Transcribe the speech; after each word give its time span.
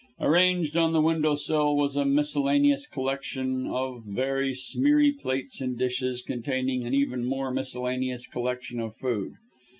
Arranged 0.19 0.75
on 0.75 0.93
the 0.93 0.99
window 0.99 1.35
sill 1.35 1.77
was 1.77 1.95
a 1.95 2.03
miscellaneous 2.05 2.87
collection 2.87 3.67
of 3.67 4.01
very 4.03 4.51
smeary 4.51 5.11
plates 5.11 5.61
and 5.61 5.77
dishes, 5.77 6.23
containing 6.23 6.83
an 6.83 6.93
even 6.95 7.23
more 7.23 7.51
miscellaneous 7.51 8.25
collection 8.25 8.79
of 8.79 8.95
food. 8.95 9.35